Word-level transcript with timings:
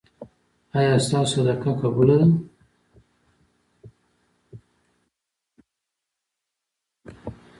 ایا 0.77 0.93
ستاسو 1.05 1.29
صدقه 1.33 1.69
قبوله 1.81 2.15
ده؟ 2.21 2.27